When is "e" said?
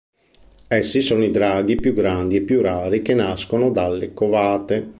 2.37-2.41